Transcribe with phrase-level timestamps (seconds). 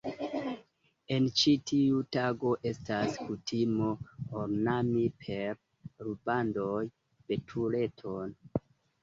[1.17, 3.91] En ĉi tiu tago estas kutimo
[4.41, 5.55] ornami per
[6.09, 6.83] rubandoj
[7.29, 8.35] betuleton.